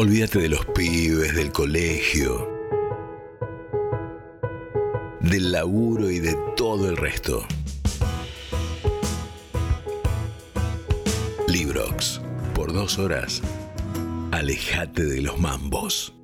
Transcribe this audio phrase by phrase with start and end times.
[0.00, 2.48] Olvídate de los pibes, del colegio,
[5.18, 7.44] del laburo y de todo el resto.
[11.48, 12.20] Librox,
[12.54, 13.42] por dos horas,
[14.30, 16.14] alejate de los mambos.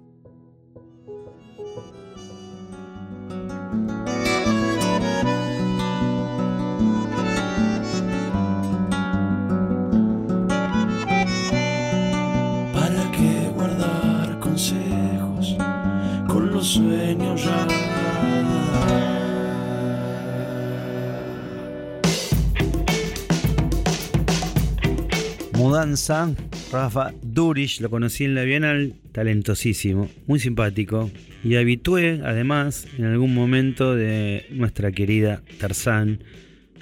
[25.75, 26.33] Mudanza,
[26.71, 31.11] Rafa Durish, lo conocí en la Bienal, talentosísimo, muy simpático
[31.43, 36.23] y habitué además en algún momento de nuestra querida Tarzán.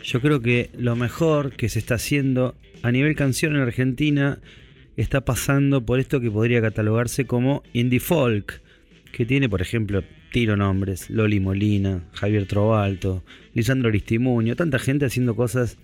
[0.04, 4.40] Yo creo que lo mejor que se está haciendo a nivel canción en Argentina
[4.98, 8.60] está pasando por esto que podría catalogarse como indie folk,
[9.10, 13.24] que tiene por ejemplo, tiro nombres, Loli Molina, Javier Trovalto,
[13.54, 15.78] Lisandro Aristimuño, tanta gente haciendo cosas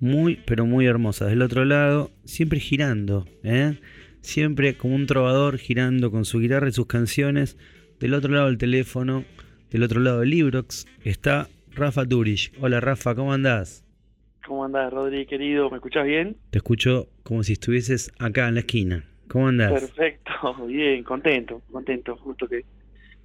[0.00, 1.28] muy, pero muy hermosas.
[1.28, 3.78] Del otro lado, siempre girando, ¿eh?
[4.20, 7.56] siempre como un trovador girando con su guitarra y sus canciones.
[8.00, 9.24] Del otro lado del teléfono,
[9.70, 12.52] del otro lado del Librox, está Rafa Durish.
[12.60, 13.84] Hola Rafa, ¿cómo andás?
[14.46, 15.68] ¿Cómo andás, Rodri, querido?
[15.68, 16.36] ¿Me escuchás bien?
[16.50, 19.04] Te escucho como si estuvieses acá en la esquina.
[19.28, 19.72] ¿Cómo andás?
[19.72, 20.32] Perfecto,
[20.66, 22.16] bien, contento, contento.
[22.16, 22.64] Justo que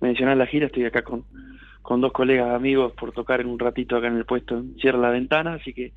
[0.01, 1.23] mencionás la gira, estoy acá con,
[1.81, 4.99] con dos colegas amigos por tocar en un ratito acá en el puesto en Cierra
[4.99, 5.93] la Ventana, así que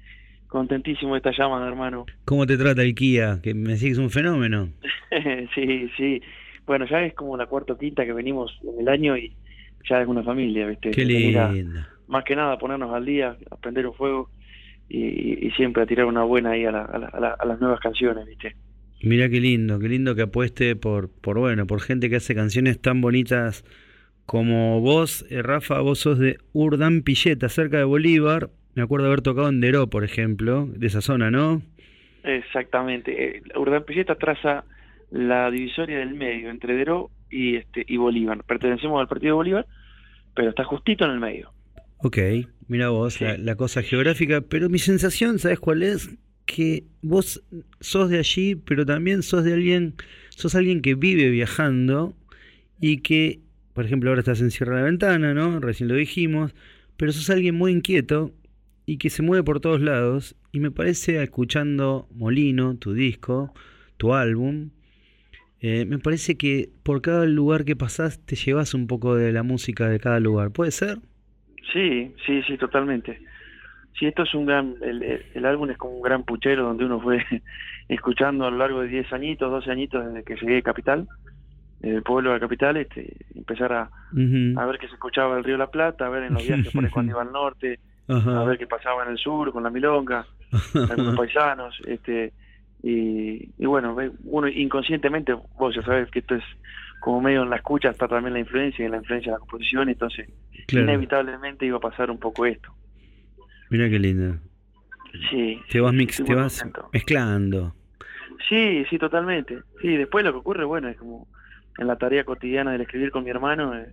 [0.49, 2.07] contentísimo de esta llamada, hermano.
[2.25, 3.41] ¿Cómo te trata el Kia?
[3.43, 4.71] Que me sigues un fenómeno.
[5.55, 6.21] sí, sí.
[6.67, 9.35] Bueno, ya es como la cuarta o quinta que venimos en el año y
[9.89, 10.91] ya es una familia, ¿viste?
[10.91, 11.53] Qué linda.
[12.09, 14.31] más que nada ponernos al día, a prender un fuego
[14.89, 17.37] y, y- y siempre a tirar una buena ahí a, la- a la- a la-
[17.39, 18.57] a las nuevas canciones, ¿viste?
[19.03, 22.81] Mirá qué lindo, qué lindo que apueste por, por bueno, por gente que hace canciones
[22.81, 23.65] tan bonitas
[24.25, 28.51] como vos, eh, Rafa, vos sos de Urdán Pilleta, cerca de Bolívar.
[28.77, 31.63] Me acuerdo haber tocado en Deró, por ejemplo, de esa zona, ¿no?
[32.23, 33.39] Exactamente.
[33.39, 34.65] Eh, Urdán Pilleta traza
[35.11, 38.45] la divisoria del medio entre Deró y, este, y Bolívar.
[38.45, 39.67] Pertenecemos al partido de Bolívar,
[40.35, 41.51] pero está justito en el medio.
[41.99, 42.19] Ok,
[42.69, 43.25] mira vos, Sí.
[43.25, 46.15] la, la cosa geográfica, pero mi sensación, ¿sabes cuál es?
[46.45, 47.43] Que vos
[47.81, 49.95] sos de allí, pero también sos de alguien,
[50.29, 52.15] sos alguien que vive viajando
[52.81, 53.41] y que,
[53.73, 55.61] por ejemplo, ahora estás en Sierra de la Ventana, ¿no?
[55.61, 56.55] Recién lo dijimos,
[56.99, 58.33] pero sos alguien muy inquieto
[58.87, 63.53] y que se mueve por todos lados y me parece, escuchando Molino, tu disco,
[63.97, 64.71] tu álbum,
[65.61, 69.43] eh, me parece que por cada lugar que pasás te llevas un poco de la
[69.43, 70.99] música de cada lugar, ¿puede ser?
[71.73, 73.21] Sí, sí, sí, totalmente.
[73.99, 76.85] Sí, esto es un gran, el, el- el álbum es como un gran puchero donde
[76.85, 77.19] uno fue
[77.89, 81.09] escuchando a lo largo de 10 añitos, 12 añitos desde que llegué a Capital,
[81.81, 83.91] el pueblo de Capital, este, empezar a,
[84.57, 86.89] a ver qué se escuchaba el Río la Plata, a ver en los viajes por
[86.91, 88.41] cuando iba al norte, Ajá.
[88.41, 90.27] a ver qué pasaba en el sur con la milonga,
[90.91, 92.33] algunos paisanos, este,
[92.83, 96.45] y, y bueno, uno inconscientemente, vos ya sabes que esto es
[97.01, 99.41] como medio en la escucha está también la influencia y en la influencia de la
[99.41, 100.29] composición, entonces
[100.67, 100.85] Claro.
[100.87, 102.73] inevitablemente iba a pasar un poco esto.
[103.71, 104.37] Mira qué lindo.
[105.31, 106.89] Sí, Te vas, mix, te vas contento.
[106.93, 107.75] mezclando.
[108.49, 109.59] Sí, sí, totalmente.
[109.81, 111.27] Sí, después lo que ocurre, bueno, es como
[111.79, 113.93] en la tarea cotidiana del escribir con mi hermano, eh,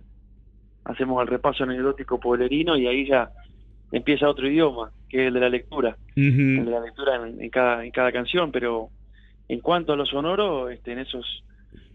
[0.84, 3.30] hacemos el repaso anecdótico poblerino y ahí ya
[3.96, 5.96] empieza otro idioma, que es el de la lectura.
[6.58, 8.88] el de la lectura en, en cada, en cada canción, pero
[9.48, 11.44] en cuanto a lo sonoro, este, en esos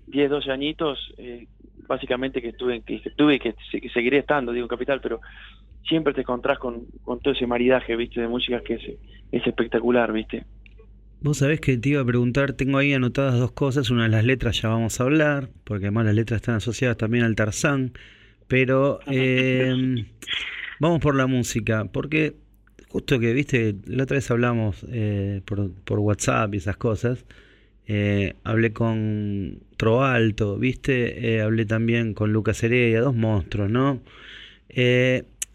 [0.08, 1.48] 10, 12 añitos, eh,
[1.88, 5.20] básicamente que estuve, que estuve y que, se- que seguiré estando, digo Capital, pero
[5.88, 8.82] siempre te encontrás con, con todo ese maridaje, viste, de músicas que es,
[9.32, 10.46] es espectacular, viste.
[11.22, 14.24] Vos sabés que te iba a preguntar, tengo ahí anotadas dos cosas, una de las
[14.24, 17.92] letras ya vamos a hablar, porque además las letras están asociadas también al Tarzán,
[18.48, 20.06] pero eh,
[20.80, 22.36] vamos por la música, porque
[22.88, 27.26] justo que, viste, la otra vez hablamos eh, por, WhatsApp y esas cosas,
[27.88, 34.02] eh, hablé con Troalto, viste, Eh, hablé también con Lucas Heredia, dos monstruos, ¿no?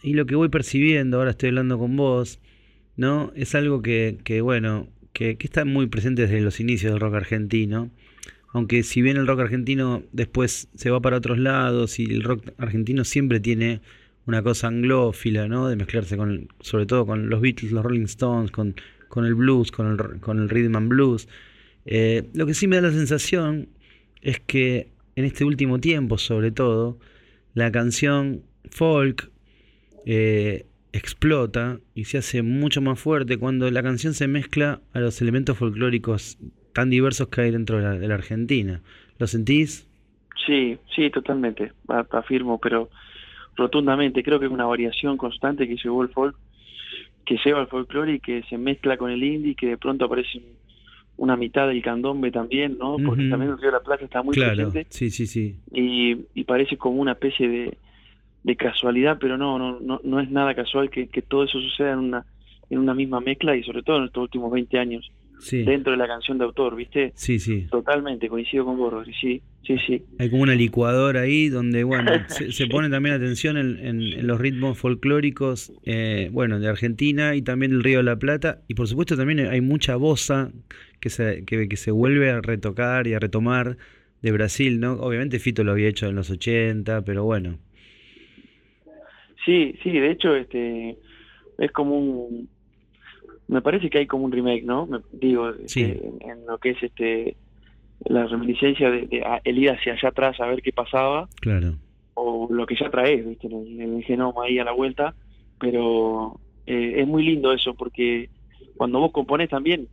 [0.02, 2.38] Y lo que voy percibiendo, ahora estoy hablando con vos,
[2.96, 3.32] ¿no?
[3.34, 7.14] Es algo que, que bueno, que, que está muy presente desde los inicios del rock
[7.14, 7.90] argentino.
[8.52, 12.52] Aunque si bien el rock argentino después se va para otros lados y el rock
[12.58, 13.80] argentino siempre tiene
[14.26, 15.68] una cosa anglófila, ¿no?
[15.68, 18.74] De mezclarse con, sobre todo con los Beatles, los Rolling Stones, con,
[19.08, 21.28] con el blues, con el, con el rhythm and blues.
[21.86, 23.68] Eh, lo que sí me da la sensación
[24.22, 26.98] es que en este último tiempo, sobre todo,
[27.52, 29.30] la canción folk
[30.06, 35.20] eh, explota y se hace mucho más fuerte cuando la canción se mezcla a los
[35.20, 36.38] elementos folclóricos
[36.72, 38.80] tan diversos que hay dentro de la, de la Argentina.
[39.18, 39.86] ¿Lo sentís?
[40.46, 41.72] Sí, sí, totalmente,
[42.10, 42.90] afirmo, pero
[43.56, 44.22] rotundamente.
[44.22, 46.36] Creo que es una variación constante que llevó el folk,
[47.24, 50.04] que lleva el folclore y que se mezcla con el indie, y que de pronto
[50.04, 50.64] aparece un-
[51.16, 52.96] una mitad del candombe también, ¿no?
[53.04, 55.54] Porque también el Río de la Plata está muy claro, presente sí, sí, sí.
[55.72, 57.78] y, y parece como una especie de,
[58.42, 61.92] de casualidad, pero no, no, no, no es nada casual que, que todo eso suceda
[61.92, 62.26] en una,
[62.68, 65.08] en una misma mezcla y sobre todo en estos últimos 20 años
[65.40, 67.12] Sí, dentro de la canción de autor, ¿viste?
[67.16, 67.66] sí, sí.
[67.70, 70.02] Totalmente, coincido con vos, Rodri, sí, sí, sí.
[70.18, 74.26] Hay como una licuadora ahí donde, bueno, se, se pone también atención en, en- en
[74.26, 78.62] los ritmos folclóricos, eh, bueno, de Argentina y también del Río de la Plata.
[78.68, 80.50] Y por supuesto también hay mucha bossa
[81.00, 83.76] que se, que, que se vuelve a retocar y a retomar
[84.22, 84.94] de Brasil, ¿no?
[84.94, 87.58] Obviamente Fito lo había hecho en los 80, pero bueno.
[89.44, 90.96] Sí, sí, de hecho, este,
[91.58, 92.48] es como un,
[93.48, 94.86] me parece que hay como un remake, ¿no?
[94.86, 95.82] Me- digo, Sí.
[95.82, 97.36] este, en, en lo que es este,
[98.06, 101.76] la reminiscencia de, de a- el ir hacia allá atrás a ver qué pasaba, Claro.
[102.14, 103.46] o lo que ya traes, ¿viste?
[103.48, 105.14] En el, en el genoma ahí a la vuelta,
[105.58, 108.30] pero eh, es muy lindo eso, porque
[108.76, 109.88] cuando vos componés también,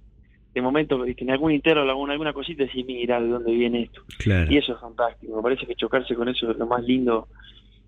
[0.53, 1.23] de momento, ¿viste?
[1.23, 4.01] en algún interno, alguna, alguna cosita, decís, mira, ¿de dónde viene esto?
[4.17, 4.51] Claro.
[4.51, 7.27] Y eso es fantástico, me parece que chocarse con eso es lo más lindo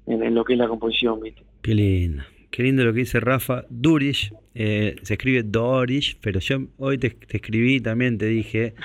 [0.05, 1.43] en, en lo que es la composición, ¿viste?
[1.61, 2.23] Qué lindo.
[2.53, 3.65] Qué lindo lo que dice Rafa.
[3.71, 8.75] Durish, eh, se escribe Dorish, pero yo hoy te, te escribí también, te dije,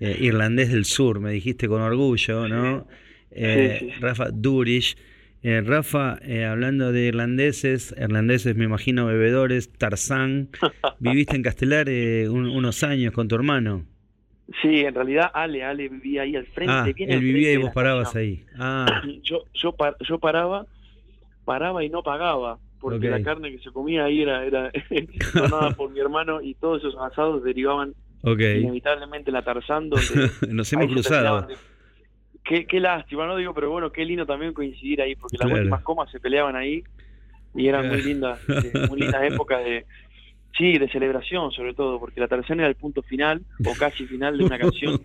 [0.00, 2.86] eh, irlandés del sur, me dijiste con orgullo, ¿no?
[3.30, 3.90] Eh, sí.
[4.00, 4.96] Rafa Durish.
[5.42, 10.48] Eh, Rafa, eh, hablando de irlandeses, irlandeses me imagino bebedores, Tarzán,
[10.98, 13.84] viviste en Castelar eh, un- unos años con tu hermano.
[14.62, 16.72] Sí, en realidad Ale, Ale vivía ahí al frente.
[16.72, 18.44] Ah, bien él al vivía frente y vos parabas ahí.
[18.56, 19.74] Ah, Yo, yo,
[20.08, 20.66] yo paraba,
[21.44, 24.70] paraba y no pagaba, porque la carne que se comía ahí era, era
[25.76, 28.40] por mi hermano y todos esos asados derivaban ok.
[28.40, 31.42] inevitablemente en la Tarzán, donde Nos hemos cruzado.
[31.42, 31.56] de-
[32.44, 35.60] Qué, qué lástima, no digo, pero bueno, qué lindo también coincidir ahí, porque las Claro.
[35.60, 36.82] últimas comas se peleaban ahí
[37.54, 39.86] y eran muy lindas, eh, muy lindas épocas de,
[40.58, 44.36] sí, de celebración sobre todo, porque la Tarzán era el punto final o casi final
[44.38, 45.02] de una canción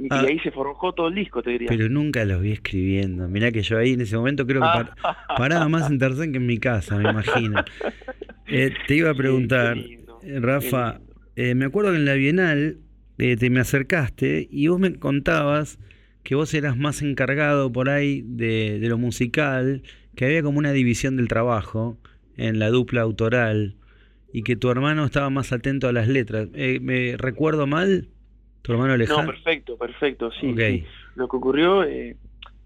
[0.00, 0.24] y, Ah.
[0.26, 1.68] ahí se forjó todo el disco, te diría.
[1.68, 3.28] Pero nunca los vi escribiendo.
[3.28, 4.94] Mirá que yo ahí en ese momento creo que par-
[5.36, 7.62] paraba más en Tarzán que en mi casa, me imagino.
[8.52, 11.00] Eh, te iba a preguntar, lindo, eh, Rafa,
[11.36, 12.78] eh, me acuerdo que en la Bienal
[13.18, 15.78] eh, te me acercaste y vos me contabas
[16.24, 19.82] que vos eras más encargado por ahí de, de lo musical,
[20.16, 21.96] que había como una división del trabajo
[22.36, 23.76] en la dupla autoral
[24.32, 26.48] y que tu hermano estaba más atento a las letras.
[26.80, 28.08] ¿Me recuerdo mal?
[28.62, 30.54] ¿Tu hermano No, perfecto, perfecto, sí.
[30.56, 30.84] Sí.
[31.16, 32.16] Lo que ocurrió, eh,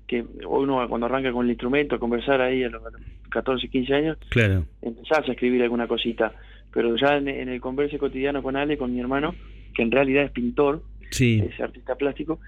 [0.06, 3.00] que uno cuando arranca con el instrumento a conversar ahí a los, a los
[3.30, 6.32] 14, 15 años, Claro, empezás a escribir alguna cosita.
[6.72, 9.34] Pero ya en, en el converse cotidiano con Ale, con mi hermano,
[9.74, 11.42] que en realidad es pintor, sí.
[11.48, 12.40] es artista plástico,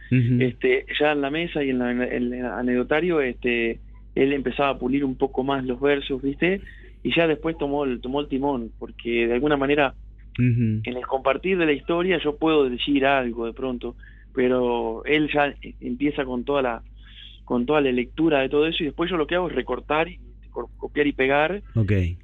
[0.43, 3.79] este, ya en la mesa y en, la- en el anecdotario, este,
[4.17, 6.61] él empezaba a pulir un poco más los versos, ¿viste?
[7.05, 9.95] Y ya después tomó el, tomó el timón, porque de alguna manera
[10.85, 13.97] En el compartir de la historia yo puedo decir algo de pronto,
[14.33, 16.83] pero él ya empieza con toda la
[17.45, 20.09] con toda la lectura de todo eso y después yo lo que hago es recortar
[20.09, 20.19] y
[20.51, 21.63] co- copiar y pegar,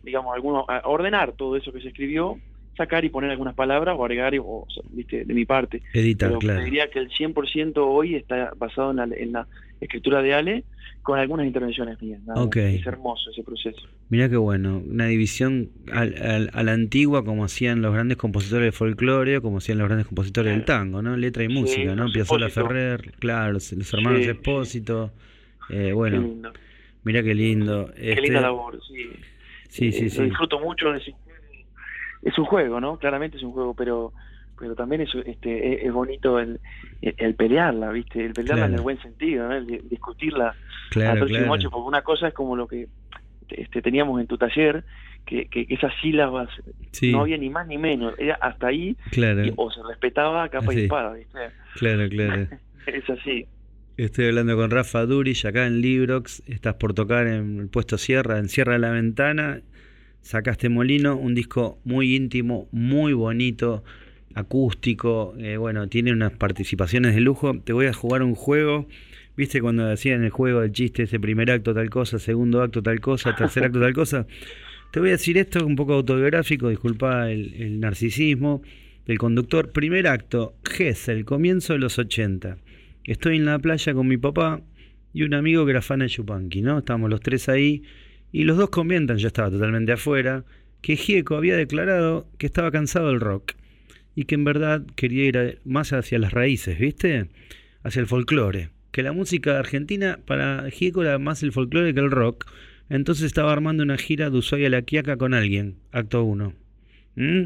[0.03, 2.41] digamos, alguno, a- ordenar todo eso que se escribió,
[2.77, 5.83] sacar y poner algunas palabras o agregar, o, o sea, viste, de mi parte.
[5.93, 6.65] editar, Pero claro.
[6.65, 9.47] diría que el 100% hoy está basado en la, en la
[9.85, 10.65] escritura de Ale
[11.03, 12.21] con algunas intervenciones mías.
[12.23, 12.47] nada más.
[12.47, 12.57] Ok.
[12.57, 13.81] Es hermoso ese proceso.
[14.09, 18.65] Mirá qué bueno, una división al- al- a la antigua como hacían los grandes compositores
[18.67, 21.17] del folclore, como hacían los grandes compositores del tango, ¿no?
[21.17, 22.07] Letra y Sí, música, ¿no?
[22.13, 22.49] Piazzolla.
[22.51, 24.31] Ferrer, claro, los, los hermanos Sí, sí.
[24.31, 25.13] Espósito.
[25.71, 26.53] eh, Qué bueno, lindo.
[27.05, 27.91] mirá qué lindo.
[27.97, 29.11] Qué Este, linda labor, sí.
[29.69, 30.23] Sí, Eh, sí, Lo sí.
[30.25, 30.95] disfruto mucho.
[30.95, 31.05] Es,
[32.23, 32.99] es un juego, ¿no?
[32.99, 34.13] Claramente es un juego, pero
[34.63, 36.61] pero también es, este, es, bonito el,
[37.03, 38.25] el pelearla, ¿viste?
[38.25, 39.55] El pelearla en el buen sentido, ¿no?
[39.57, 40.55] El di- discutirla
[40.91, 41.47] Claro, claro.
[41.49, 42.87] mocho, porque una cosa es como lo que
[43.49, 44.85] este, teníamos en tu taller,
[45.27, 46.49] que, que, que esas sílabas
[46.93, 50.49] Sí, no había ni más ni menos, era hasta ahí, claro, y- o se respetaba
[50.49, 51.39] capa y espada, ¿viste?
[51.75, 52.47] claro, claro.
[52.87, 53.47] Es así.
[53.97, 56.43] Estoy hablando con Rafa Durich acá en Librox.
[56.47, 59.61] Estás por tocar en el puesto Sierra, en Sierra de la Ventana.
[60.21, 63.83] Sacaste Molino, un disco muy íntimo, muy bonito,
[64.35, 65.35] acústico.
[65.39, 67.59] eh, bueno, tiene unas participaciones de lujo.
[67.65, 68.87] Te voy a jugar un juego.
[69.37, 73.01] ¿Viste cuando hacían el juego del chiste, ese primer acto tal cosa, segundo acto tal
[73.01, 74.27] cosa, tercer acto tal cosa?
[74.93, 78.63] Te voy a decir esto un poco autobiográfico, disculpa el, el narcisismo
[79.07, 79.73] del conductor.
[79.73, 82.59] Primer acto, Gessel, comienzo de los 80.
[83.05, 84.61] Estoy en la playa con mi papá
[85.15, 86.79] y un amigo que era fan de Chupanqui, ¿no?
[86.79, 87.83] Estábamos los tres ahí
[88.33, 90.45] y los dos comentan, yo estaba totalmente afuera,
[90.81, 93.55] que Gieco había declarado que estaba cansado del rock
[94.15, 97.29] y que en verdad quería ir más hacia las raíces, ¿viste?
[97.83, 98.71] hacia el folclore.
[98.91, 102.47] Que la música argentina para Gieco era más el folclore que el rock.
[102.89, 106.53] Entonces estaba armando una gira de Ushuaia a La Quiaca con alguien, acto 1.
[107.17, 107.43] ¿Mm?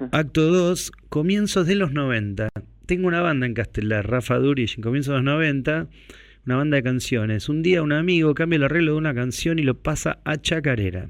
[0.12, 2.48] Acto 2, comienzos de los 90.
[2.86, 5.88] Tengo una banda en Castelar, Rafa Durich, en comienzos de los 90,
[6.46, 7.48] una banda de canciones.
[7.48, 11.08] Un día un amigo cambia el arreglo de una canción y lo pasa a chacarera.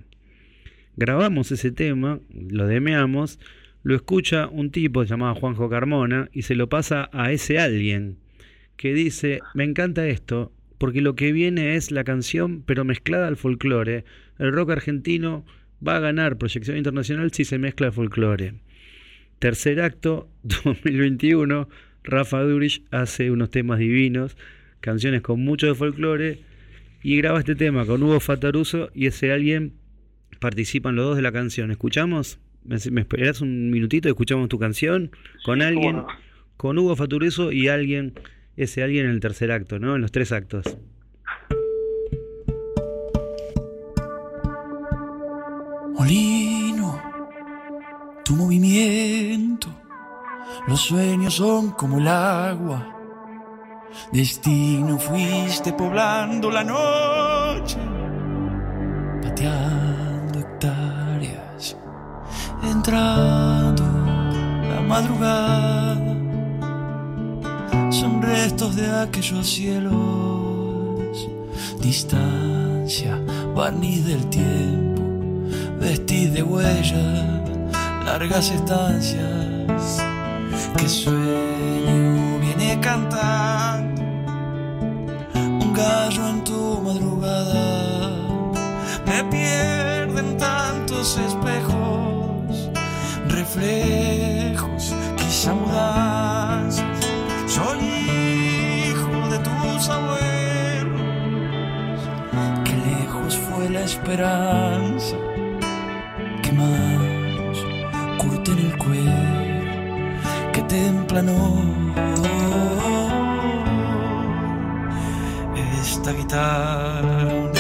[0.97, 3.39] Grabamos ese tema, lo demeamos,
[3.83, 8.19] lo escucha un tipo llamado Juanjo Carmona y se lo pasa a ese alguien
[8.77, 13.37] que dice, me encanta esto, porque lo que viene es la canción pero mezclada al
[13.37, 14.05] folclore.
[14.39, 15.45] El rock argentino
[15.87, 18.55] va a ganar proyección internacional si se mezcla el folclore.
[19.39, 21.69] Tercer acto, 2021,
[22.05, 24.37] Rafa Durich hace unos temas divinos,
[24.81, 26.41] canciones con mucho de folclore
[27.03, 29.75] y graba este tema con Hugo Fataruso y ese alguien
[30.41, 31.71] participan los dos de la canción.
[31.71, 32.41] ¿Escuchamos?
[32.65, 34.09] ¿Me, me esperás un minutito?
[34.09, 35.11] ¿Escuchamos tu canción?
[35.45, 36.07] Con alguien, no?
[36.57, 38.15] con Hugo Fataruso y alguien,
[38.57, 39.97] ese alguien en el tercer acto, ¿no?
[39.97, 40.77] En los tres actos.
[45.95, 47.03] Molino,
[48.25, 49.69] tu movimiento,
[50.69, 52.99] los sueños son como el agua.
[54.13, 57.79] Destino fuiste poblando la noche,
[59.21, 59.92] pateando
[62.63, 63.85] entrando
[64.69, 65.97] la madrugada.
[67.91, 71.29] Son restos de aquellos cielos,
[71.81, 73.21] distancia,
[73.55, 75.03] barniz del tiempo,
[75.79, 77.43] vestiz de huella,
[78.05, 80.03] largas estancias.
[80.77, 84.03] Que sueño viene cantando
[85.37, 88.17] un gallo en tu madrugada.
[89.07, 92.02] Me pierden tantos espejos,
[93.55, 96.85] reflejos, quizá mudanzas.
[97.47, 97.79] Soy
[98.89, 101.01] hijo de tus abuelos.
[102.65, 105.17] Qué lejos fue la esperanza.
[106.43, 107.59] Que manos
[108.19, 109.13] curten el cuero,
[110.53, 111.29] que templan
[115.81, 117.52] esta guitarra.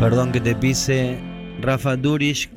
[0.00, 1.18] Perdón que te pise,
[1.60, 2.50] Rafa Durich,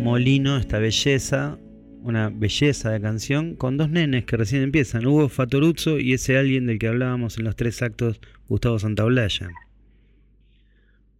[0.00, 1.58] Molino, esta belleza,
[2.02, 6.66] una belleza de canción, con dos nenes que recién empiezan, Hugo Fatoruzzo y ese alguien
[6.66, 9.48] del que hablábamos en los tres actos, Gustavo Santaolalla.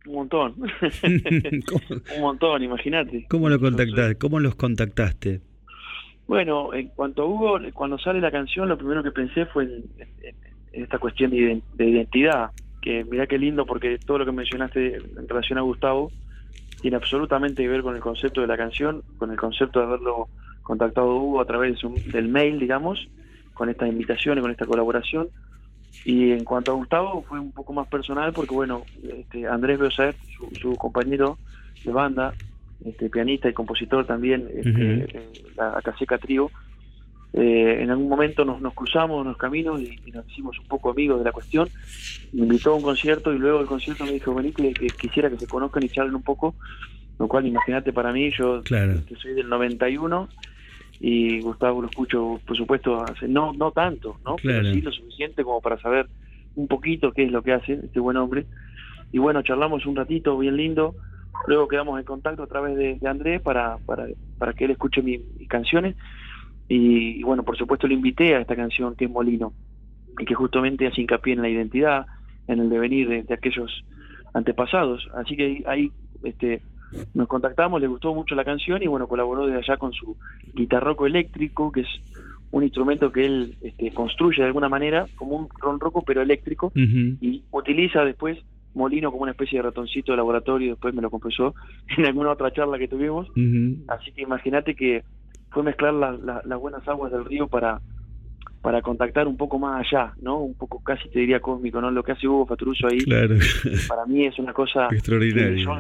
[0.06, 0.54] Un montón.
[1.66, 1.80] ¿Cómo,
[2.16, 3.26] Un montón, imagínate.
[3.28, 4.14] cómo lo contactaste?
[4.16, 5.40] ¿Cómo los contactaste?
[6.26, 9.84] Bueno, en cuanto a Hugo, cuando sale la canción, lo primero que pensé fue en,
[9.98, 10.34] en-
[10.72, 12.50] en esta cuestión de identidad.
[12.80, 16.12] Que mirá qué lindo, porque todo lo que mencionaste en relación a Gustavo
[16.80, 20.28] tiene absolutamente que ver con el concepto de la canción, con el concepto de haberlo
[20.62, 23.08] contactado Hugo a través de su- del mail, digamos,
[23.52, 25.28] con esta invitación y con esta colaboración.
[26.04, 30.16] Y en cuanto a Gustavo, fue un poco más personal, porque bueno, este, Andrés Beosaert,
[30.36, 31.38] su, su compañero
[31.82, 32.34] de banda,
[32.84, 35.18] este, pianista y compositor también, este, Ujú.
[35.18, 36.52] eh, la Acaseca Trío,
[37.32, 40.66] eh, en algún momento nos, nos cruzamos en los caminos y, y nos hicimos un
[40.66, 41.70] poco amigos de la cuestión.
[42.32, 45.30] Me invitó a un concierto y luego del concierto me dijo, vení que, que quisiera
[45.30, 46.56] que se conozcan y charlen un poco,
[47.18, 49.02] lo cual imagínate para mí, yo Claro.
[49.06, 50.28] que soy del 91
[51.00, 54.36] y Gustavo lo escucho, por supuesto, hace no no tanto, ¿no?
[54.36, 54.62] Claro.
[54.62, 56.08] Pero sí lo suficiente como para saber
[56.56, 58.46] un poquito qué es lo que hace este buen hombre.
[59.12, 60.96] Y bueno, charlamos un ratito bien lindo,
[61.46, 64.06] luego quedamos en contacto a través de, de Andrés para, para,
[64.38, 65.94] para que él escuche mi- mis canciones
[66.68, 69.52] y, y bueno, por supuesto le invité a esta canción que es Molino
[70.18, 72.06] y que justamente hace hincapié en la identidad,
[72.46, 73.84] en el devenir de, de aquellos
[74.34, 75.08] antepasados.
[75.14, 75.92] Así que ahí, ahí,
[76.24, 76.62] este,
[77.14, 80.16] nos contactamos, le gustó mucho la canción y bueno, colaboró desde allá con su
[80.54, 81.88] guitarroco eléctrico, que es
[82.50, 87.42] un instrumento que él este, construye de alguna manera, como un ronroco pero eléctrico, y
[87.50, 88.38] utiliza después
[88.74, 91.54] Molino como una especie de ratoncito de laboratorio, después me lo confesó
[91.96, 93.28] en alguna otra charla que tuvimos,
[93.88, 95.02] así que imagínate que
[95.50, 97.80] fue mezclar la- la- las buenas aguas del río para
[98.60, 100.40] para contactar un poco más allá, ¿no?
[100.40, 101.92] Un poco casi te diría cósmico, ¿no?
[101.92, 103.36] Lo que hace Hugo Fatruso ahí, Claro.
[103.88, 105.50] para mí es una cosa que Extraordinario.
[105.50, 105.72] leyó,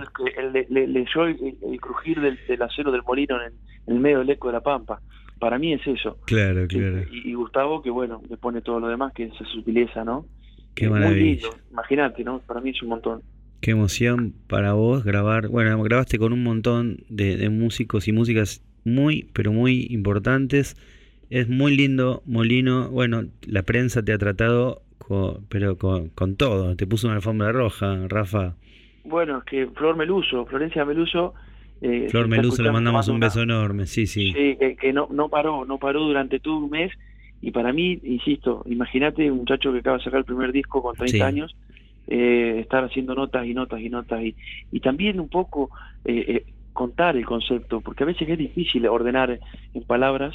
[0.70, 3.52] el- leyó el, el crujir del, del acero del molino en,
[3.88, 5.00] en el medio del eco de la pampa.
[5.40, 6.18] Para mí es eso.
[6.26, 7.02] Claro, claro.
[7.10, 10.26] Y, y Gustavo, que bueno, le pone todo lo demás, que es esa sutileza, ¿no?
[10.76, 11.24] Qué Es muy maravilla.
[11.48, 12.38] lindo, imagínate, ¿no?
[12.40, 13.22] Para mí es un montón.
[13.60, 15.48] Qué emoción para vos grabar.
[15.48, 18.62] Bueno, grabaste con un montón de, de músicos y músicas
[18.94, 20.76] muy, pero muy importantes.
[21.30, 22.88] Es muy lindo, Molino.
[22.90, 26.74] Bueno, la prensa te ha tratado, co- pero con, con todo.
[26.76, 28.54] Te puso una alfombra roja, Rafa.
[29.04, 31.34] Bueno, es que Flor Meluso, Florencia Meluso.
[31.80, 33.86] eh, Flor Meluso, le mandamos un beso una- enorme.
[33.86, 34.32] Sí, sí.
[34.32, 36.92] Sí, que, que no, no paró, no paró durante todo un mes.
[37.40, 40.96] Y para mí, insisto, imagínate un muchacho que acaba de sacar el primer disco con
[40.96, 41.22] 30 Sí.
[41.22, 41.54] años,
[42.08, 44.22] eh, estar haciendo notas y notas y notas.
[44.24, 44.34] Y,
[44.72, 45.70] y también un poco
[46.04, 46.44] eh, eh,
[46.82, 49.28] contar el concepto, porque a veces es difícil ordenar
[49.74, 50.32] en palabras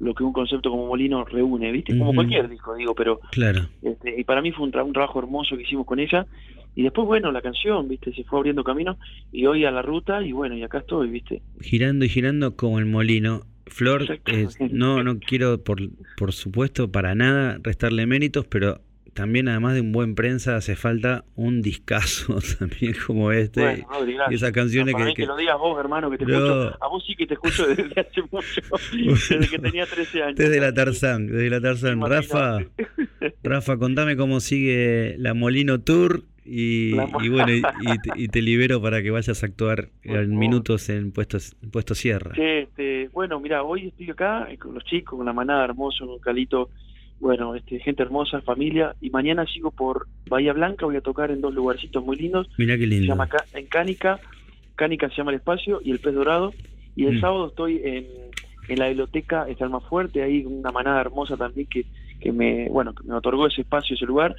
[0.00, 1.96] lo que un concepto como Molino reúne, ¿viste?
[1.98, 3.60] Como cualquier disco, digo, pero Claro.
[3.82, 6.26] este, y para mí fue un, tra- un trabajo hermoso que hicimos con ella.
[6.76, 8.12] Y después, bueno, la canción, ¿viste?
[8.12, 8.96] Se fue abriendo camino
[9.32, 11.42] y hoy a la ruta y bueno, y acá estoy, ¿viste?
[11.60, 13.42] Girando y girando como el molino.
[13.66, 15.78] Flor, eh, no, no quiero, por,
[16.16, 18.80] por supuesto, para nada restarle méritos, pero
[19.18, 23.60] también, además de un buen prensa, hace falta un discazo también como este.
[23.60, 26.18] Bueno, Rodri, y esas canciones para que- mí que, que- lo digas vos, hermano, que
[26.18, 26.38] te No.
[26.38, 26.84] escucho.
[26.84, 28.60] A vos sí que te escucho desde hace mucho,
[29.38, 30.36] desde que tenía 13 años.
[30.36, 32.00] Desde la Tarzán, desde la Tarzán.
[32.00, 32.58] Rafa.
[33.42, 38.28] Rafa, contame cómo sigue la Molino Tour y, La y bueno, y, y te, y
[38.28, 42.32] te libero para que vayas a actuar en minutos en Puestos, en Puesto Sierra.
[42.36, 46.20] Este, bueno, mira, hoy estoy acá eh, con los chicos, con la manada hermoso, un
[46.20, 46.70] calito,
[47.20, 51.40] bueno, este, gente hermosa, familia, y mañana sigo por Bahía Blanca, voy a tocar en
[51.40, 53.06] dos lugarcitos muy lindos, Mirá qué se lindo.
[53.08, 54.20] llama Ca- en Cánica,
[54.76, 56.54] Cánica se llama el espacio, y el pez dorado,
[56.94, 57.20] y el Mm.
[57.20, 58.06] sábado estoy en,
[58.68, 61.86] en la biblioteca, está el más fuerte, ahí una manada hermosa también que,
[62.20, 64.36] que me, bueno, que me otorgó ese espacio, ese lugar,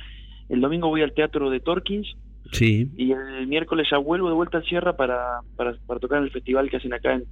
[0.47, 2.13] el domingo voy al teatro de Torkins,
[2.53, 6.23] Sí, y el miércoles ya vuelvo de vuelta al Sierra para, para, para tocar en
[6.25, 7.25] el festival que hacen acá en,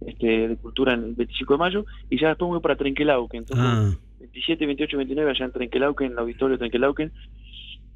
[0.00, 3.66] este, de cultura en el 25 de mayo y ya después voy para Trenquelauquen entonces
[3.66, 3.92] ah,
[4.24, 7.12] 27, 28, 29 allá en Trenquelauquen, en el auditorio de Trenquelauquen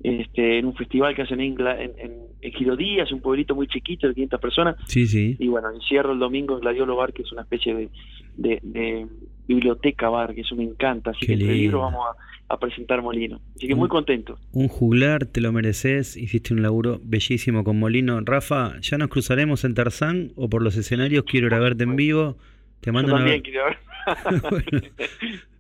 [0.00, 3.66] este, en un festival que hacen en, Gla- en, en, en Girodías, un pueblito muy
[3.66, 5.36] chiquito de 500 personas sí, sí.
[5.40, 7.88] y bueno, encierro el domingo en Gladiolo Bar que es una especie de,
[8.36, 9.06] de, de
[9.48, 13.02] biblioteca bar, que eso me encanta así Qué que entre libros vamos a, a presentar
[13.02, 16.16] Molino así que muy contento Un juglar, te lo mereces.
[16.16, 18.20] Hiciste un laburo bellísimo con Molino.
[18.24, 21.24] Rafa, ¿ya nos cruzaremos en Tarzán o por los escenarios?
[21.24, 22.36] Quiero ir a verte en vivo.
[22.80, 23.24] Te yo mando una...
[23.24, 23.78] también quiero ver
[24.50, 24.86] Bueno,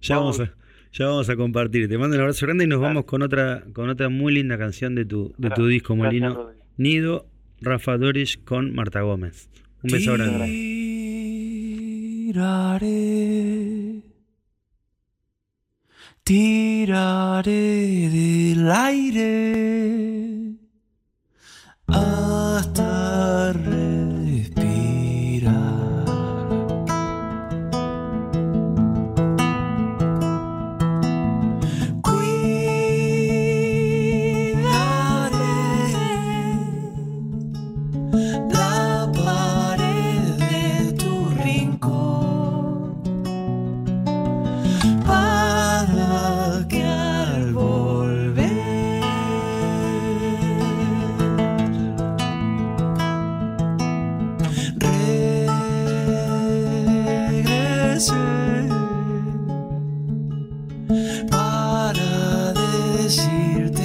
[0.00, 0.54] ya vamos a,
[0.92, 1.88] ya vamos a compartir.
[1.88, 4.94] Te mando un abrazo grande y nos vamos con otra, con otra muy linda canción
[4.94, 6.50] de tu, de tu disco, Molino.
[6.76, 7.26] Nido,
[7.60, 9.48] Rafa Dorish con Marta Gómez.
[9.82, 10.46] Un beso grande.
[12.28, 14.02] Tiraré,
[16.22, 17.50] tiraré
[18.10, 19.78] del aire
[21.86, 22.97] hasta
[61.30, 63.77] para decirte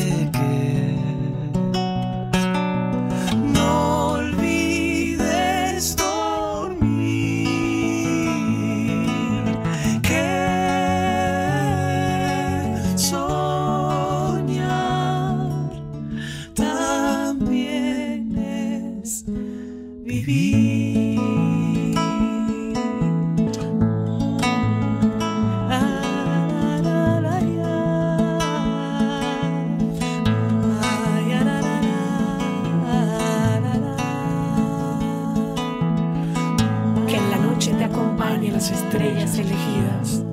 [38.94, 40.24] estrellas elegidas.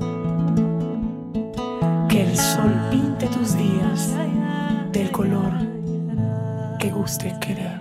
[2.10, 4.14] Que el sol pinte tus días
[4.92, 5.52] del color
[6.78, 7.80] que guste querer.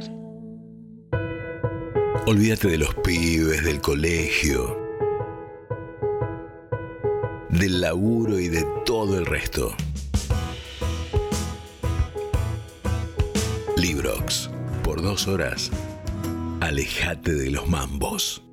[2.27, 4.77] Olvídate de los pibes, del colegio,
[7.49, 9.75] del laburo y de todo el resto.
[13.75, 14.49] Librox,
[14.83, 15.71] por dos horas,
[16.61, 18.48] alejate de los mambos.